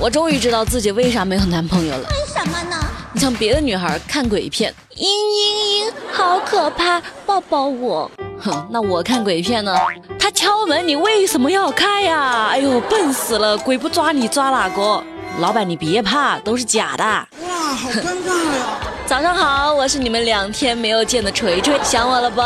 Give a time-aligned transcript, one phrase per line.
[0.00, 2.08] 我终于知道自己为啥没有男朋友了。
[2.08, 2.76] 为什么呢？
[3.12, 8.08] 你像别的女孩看鬼片，嘤嘤嘤，好可怕，抱抱我。
[8.38, 9.74] 哼，那我看鬼片呢？
[10.16, 12.46] 他敲门，你为什么要开呀？
[12.52, 15.02] 哎呦，笨死了，鬼不抓你抓哪个？
[15.40, 17.04] 老板你别怕，都是假的。
[17.04, 18.78] 哇，好尴尬呀！
[19.04, 22.40] 早上好，我是你们两天没有见的锤锤，想我了不？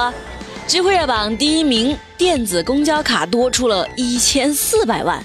[0.67, 5.23] 知乎热榜第一名，电子公交卡多出了一千四百万。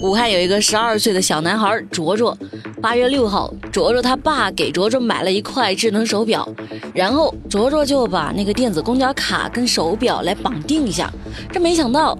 [0.00, 2.36] 武汉有一个十二岁的小男孩卓卓，
[2.80, 6.46] 八月六号，卓卓他爸给卓卓买了一块智能手表，
[6.92, 11.10] 然后卓卓就把那个电子公交卡跟手表来绑定一下，
[11.52, 12.18] 这没想到，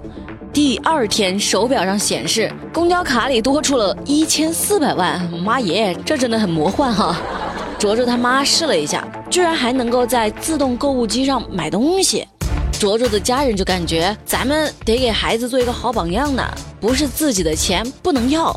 [0.53, 7.17] 第二天手表上显示公交卡里多出了一千四百万，妈耶，这真的很魔幻哈！
[7.79, 12.25] 卓卓他妈试了一下，居然还能够在自动购物机上买东西。
[12.83, 16.43] 卓卓的家人就感觉咱们得给孩子做一个好榜样呢，
[16.81, 18.53] 不是自己的钱不能要。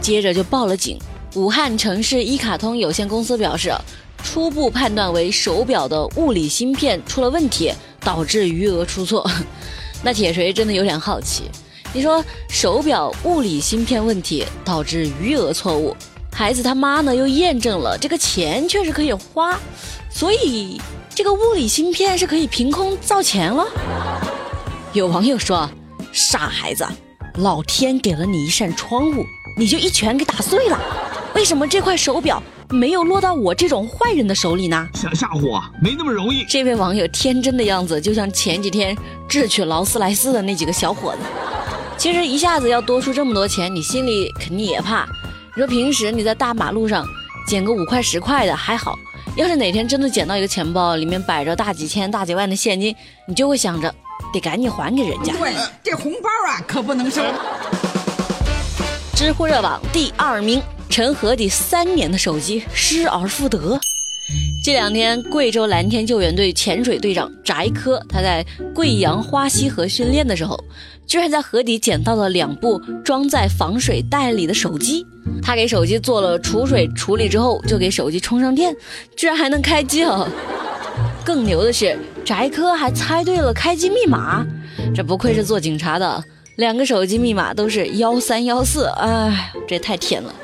[0.00, 0.96] 接着就报了警。
[1.34, 3.74] 武汉城市一卡通有限公司表示，
[4.22, 9.28] 初步判断为手表的物理芯片出了问题，导致余额出错。
[10.04, 11.50] 那铁锤真的有点好奇，
[11.92, 15.96] 你说手表物理芯片问题导致余额错误，
[16.32, 19.58] 孩子他妈呢又验证了这个钱确实可以花，
[20.12, 20.80] 所以。
[21.14, 23.64] 这个物理芯片是可以凭空造钱了。
[24.92, 25.70] 有网友说
[26.10, 26.84] ：“傻孩子，
[27.36, 29.24] 老天给了你一扇窗户，
[29.56, 30.80] 你就一拳给打碎了。
[31.36, 36.44] 为什么这块手表没有落到我这种坏人的手里呢？”想吓唬我，没那么容易。
[36.48, 38.96] 这位网友天真的样子，就像前几天
[39.28, 41.18] 智取劳斯莱斯的那几个小伙子。
[41.96, 45.06] 其实一下子要多出这么多钱，你心里肯定也怕。
[45.54, 47.06] 你说平时你在大马路上
[47.46, 48.98] 捡个五块十块的还好。
[49.36, 52.94] 要是哪天真的捡到一个钱包，里面摆着大几千、大几万的现金，
[53.26, 53.92] 你就会想着
[54.32, 55.34] 得赶紧还给人家。
[55.36, 57.20] 对，这红包啊可不能收。
[59.16, 63.80] 知乎热榜第二名，陈和第三年的手机失而复得。
[64.62, 70.58] 这两天，贵州蓝天救援队潜水队长翟科，他在贵阳花溪河训练的时候，
[71.06, 75.06] 居然在河底捡到了两部装在防水袋里的手机。
[75.42, 78.74] 他给手机做了储水处理之后，就给手机充上电，
[79.14, 80.26] 居然还能开机啊！
[81.22, 84.46] 更牛的是，翟科还猜对了开机密码，
[84.94, 86.24] 这不愧是做警察的，
[86.56, 90.34] 两个手机密码都是幺三幺四，哎，这也太甜了。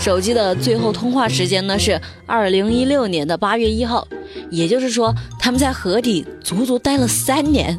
[0.00, 4.08] 手机的最后通话时间呢是二零一六年的八月一号，
[4.50, 7.78] 也就是说他们在河底足足待了三年。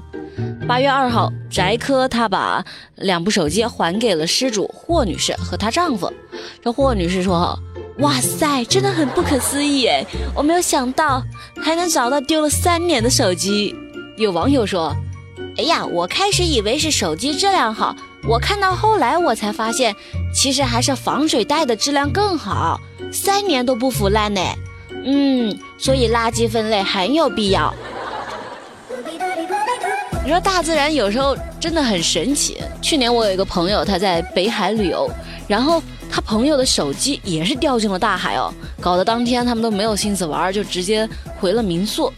[0.67, 2.63] 八月二号，翟科他把
[2.95, 6.13] 两部手机还给了失主霍女士和她丈夫。
[6.63, 7.57] 这霍女士说
[7.97, 10.05] ：“哇塞，真的很不可思议哎，
[10.35, 11.23] 我没有想到
[11.59, 13.73] 还能找到丢了三年的手机。”
[14.15, 14.95] 有网友说
[15.57, 17.95] ：“哎呀，我开始以为是手机质量好。”
[18.27, 19.95] 我看到后来，我才发现，
[20.33, 22.79] 其实还是防水袋的质量更好，
[23.11, 24.41] 三年都不腐烂呢。
[25.03, 27.73] 嗯，所以垃圾分类很有必要。
[30.23, 32.59] 你说大自然有时候真的很神奇。
[32.79, 35.09] 去年我有一个朋友，他在北海旅游，
[35.47, 41.09] 然后他朋友的手机也是掉进了大海哦，搞得当天他们都没有心思玩，就直接
[41.39, 42.13] 回了民宿。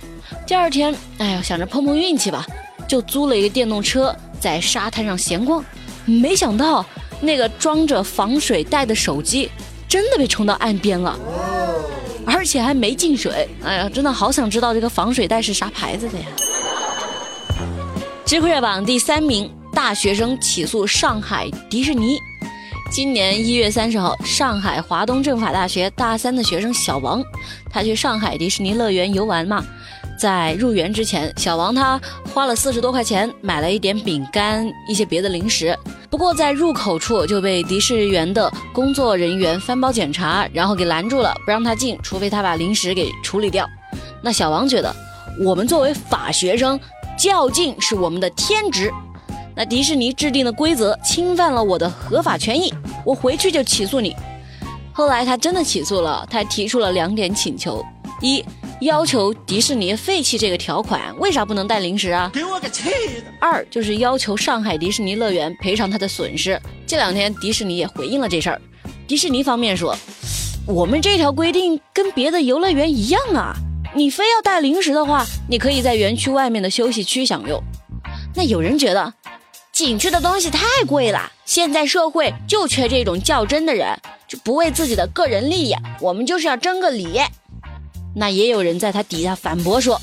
[0.45, 2.45] 第二天，哎呀，想着碰碰运气吧，
[2.85, 5.63] 就租了一个电动车在沙滩上闲逛。
[6.05, 6.85] 没想到
[7.21, 9.49] 那个装着防水袋的手机
[9.87, 11.17] 真的被冲到岸边了，
[12.25, 13.47] 而且还没进水。
[13.63, 16.25] 哎呀，真的好想知道这个防水袋是啥牌子的呀！
[18.25, 22.17] 知乎热榜第三名，大学生起诉上海迪士尼。
[22.91, 27.23] 今年一月三十号，上海华东政法大学大三的学生小王，
[27.69, 29.63] 他去上海迪士尼乐园游玩嘛。
[30.23, 31.99] 在入园之前，小王他
[32.33, 35.77] 花了四十多块钱买了一点饼干、一些别的零食。
[36.09, 43.69] 不过在入口处就被迪士园的工作人员翻包检查，然后给拦住了，不让他进，除非他把零食给处理掉。
[44.21, 44.95] 那小王觉得，
[45.43, 46.79] 我们作为法学生，
[47.17, 48.89] 较劲是我们的天职。
[49.53, 52.73] 那迪士尼制定的规则侵犯了我的合法权益，
[53.03, 54.15] 我回去就起诉你。
[54.93, 57.85] 后来他真的起诉了，他提出了两点请求：
[58.21, 58.41] 一。
[58.83, 62.29] 要求迪士尼废弃这个条款，为啥不能带零食啊？
[62.33, 63.23] 给我个气的！
[63.39, 66.59] 二就是要求上海迪士尼乐园赔偿他的损失。
[66.85, 68.61] 这两天迪士尼也回应了这事儿，
[69.07, 69.95] 迪士尼方面说，
[70.67, 73.53] 我们这条规定跟别的游乐园一样啊，
[73.95, 77.61] 你非要带零食的话，你可以在园区外面的休息区享用。
[78.35, 79.13] 那有人觉得，
[79.71, 83.97] 景区的东西太贵了，现在社会就缺这种较真的人，
[84.27, 87.19] 就不为自己的个人利益，我们就是要争个理。
[88.15, 89.99] 那也有人在他底下反驳说：“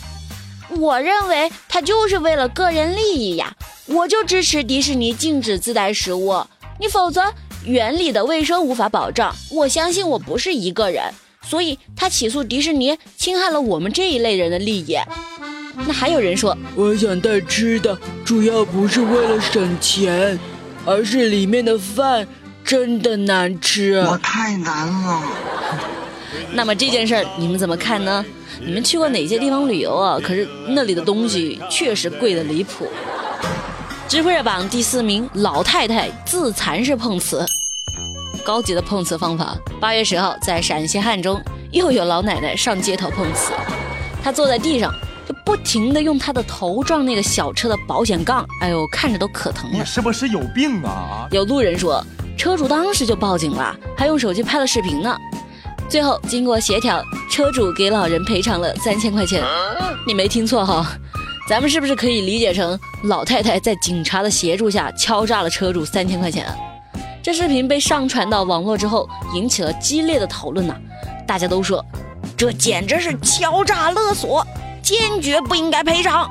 [0.78, 3.54] 我认为他就是为了个人利益呀，
[3.86, 6.44] 我就支持迪士尼禁止自带食物，
[6.78, 7.22] 你否则
[7.64, 11.12] 园里的卫生无法保障，我相信我不是一个人，
[11.42, 14.96] 所以他起诉迪士尼侵害了我们这一类人的利益。
[15.86, 20.38] 那还有人说，我想带吃的，主要不是为了省钱，
[20.84, 22.26] 而是里面的饭
[22.64, 23.98] 真的难吃。
[24.00, 25.22] 我太难了。
[26.52, 28.24] 那么这件事儿你们怎么看呢？
[28.60, 30.18] 你们去过哪些地方旅游啊？
[30.22, 32.86] 可是那里的东西确实贵的离谱。
[34.08, 37.46] 知乎热榜第四名，老太太自残式碰瓷，
[38.44, 39.56] 高级的碰瓷方法。
[39.80, 41.40] 八月十号，在陕西汉中，
[41.70, 43.52] 又有老奶奶上街头碰瓷。
[44.22, 44.92] 她坐在地上，
[45.28, 49.78] 就不停的用她的头撞那个小车的保险杠，哎呦，看着都可疼了。
[49.78, 51.28] 你是不是有病啊？
[51.30, 52.04] 有路人说，
[52.36, 55.16] 车主当时就报警了，还用手机拍了视频呢。
[55.90, 59.42] 最后经过协调，车主给老人赔偿了三千块钱。
[60.06, 60.86] 你没听错哈。
[61.48, 66.46] 咱们是不是可以理解成老太太在警察的协助下敲诈了车主三千块钱？
[67.20, 70.76] 这视频被上传到网络之后，引起了激烈的讨论呐！
[71.26, 71.84] 大家都说
[72.36, 74.46] 这简直是敲诈勒索，
[74.80, 76.30] 坚决不应该赔偿。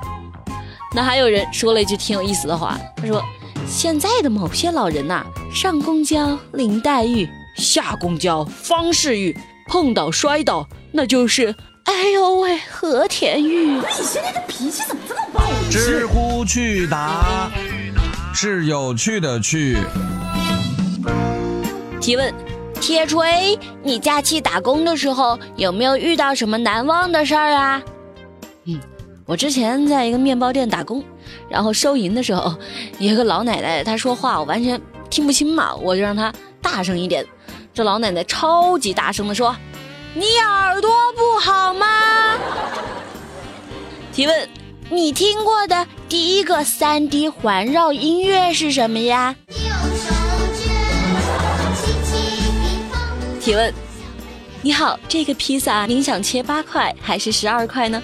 [0.96, 3.22] 那还有人说了一句挺有意思的话，他说
[3.68, 7.28] ：“现在的某些老人呐，上公交林黛玉，
[7.58, 9.38] 下公交方世玉，
[9.70, 11.56] 碰倒摔倒那就是。”
[11.86, 13.72] 哎呦喂，和田玉！
[13.72, 15.42] 你现在的脾气怎么这么暴？
[15.72, 17.50] 知乎去答
[18.32, 19.78] 是有趣的去。
[22.00, 22.32] 提问：
[22.80, 27.82] 铁锤，你假期打工的时候有没有遇到什么难忘的事儿啊？
[28.66, 28.80] 嗯，
[29.26, 31.04] 我之前在一个面包店打工，
[31.50, 32.56] 然后收银的时候，
[33.00, 34.80] 有个老奶奶她说话我完全
[35.10, 36.32] 听不清嘛，我就让她
[36.62, 37.26] 大声一点。
[37.74, 39.56] 这老奶奶超级大声的说。
[40.16, 41.86] 你耳朵不好吗？
[44.12, 44.50] 提问：
[44.90, 49.36] 你听过的第一个三 D 环绕音乐是什么呀？
[53.40, 53.74] 提问：
[54.64, 58.02] 你好，这个披萨您想切八块还是十二块呢？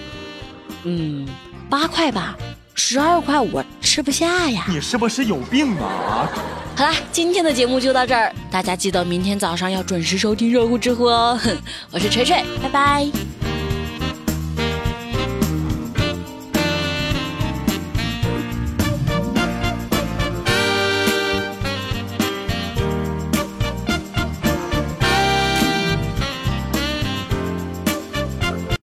[0.84, 1.28] 嗯，
[1.68, 2.36] 八块吧，
[2.74, 3.64] 十二块我
[3.96, 4.66] 吃不下呀。
[4.68, 6.28] 你是不是有病啊？
[6.76, 11.40] 好啦，今天的节目就到这儿，大家记得明天早上要准时收听热乎知乎哦。
[11.90, 13.25] 我是锤锤，拜拜。